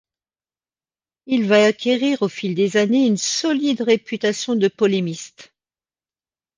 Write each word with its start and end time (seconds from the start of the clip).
Il 1.27 1.45
va 1.47 1.63
acquérir 1.67 2.23
au 2.23 2.27
fil 2.27 2.55
des 2.55 2.75
années 2.75 3.05
une 3.05 3.17
solide 3.17 3.81
réputation 3.81 4.55
de 4.55 4.67
polémiste. 4.67 5.53